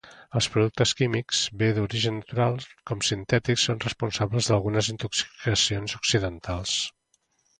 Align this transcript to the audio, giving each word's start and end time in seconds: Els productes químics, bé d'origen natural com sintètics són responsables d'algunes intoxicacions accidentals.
Els 0.39 0.45
productes 0.53 0.91
químics, 1.01 1.41
bé 1.63 1.67
d'origen 1.79 2.15
natural 2.21 2.57
com 2.91 3.03
sintètics 3.09 3.67
són 3.69 3.83
responsables 3.85 4.49
d'algunes 4.51 4.91
intoxicacions 4.97 5.97
accidentals. 6.01 6.77